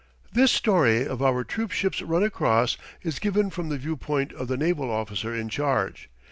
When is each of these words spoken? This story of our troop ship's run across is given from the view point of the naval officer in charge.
This 0.33 0.51
story 0.51 1.05
of 1.07 1.21
our 1.21 1.43
troop 1.43 1.69
ship's 1.69 2.01
run 2.01 2.23
across 2.23 2.75
is 3.03 3.19
given 3.19 3.51
from 3.51 3.69
the 3.69 3.77
view 3.77 3.95
point 3.95 4.33
of 4.33 4.47
the 4.47 4.57
naval 4.57 4.89
officer 4.89 5.31
in 5.35 5.47
charge. 5.47 6.09